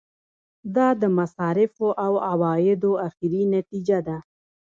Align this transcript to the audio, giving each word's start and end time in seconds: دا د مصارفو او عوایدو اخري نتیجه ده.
دا 0.75 0.87
د 1.01 1.03
مصارفو 1.17 1.87
او 2.05 2.13
عوایدو 2.31 2.91
اخري 3.07 3.41
نتیجه 3.55 3.99
ده. 4.07 4.17